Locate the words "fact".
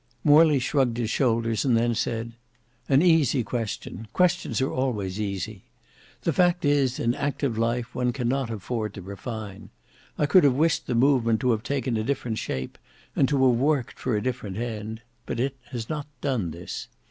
6.33-6.65